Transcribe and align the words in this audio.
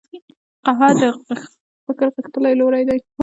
قهوه 0.65 0.89
د 1.01 1.03
فکر 1.85 2.07
غښتلي 2.15 2.53
لوری 2.59 2.83
دی 2.89 2.99